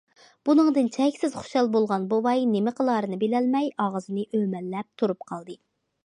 بۇنىڭدىن 0.47 0.87
چەكسىز 0.93 1.33
خۇشال 1.41 1.67
بولغان 1.75 2.07
بوۋاي 2.13 2.41
نېمە 2.53 2.73
قىلارىنى 2.79 3.19
بىلەلمەي، 3.25 3.69
ئاغزىنى 3.85 4.23
ئۆمەللەپ 4.39 4.89
تۇرۇپ 5.03 5.21
قالدى. 5.33 5.59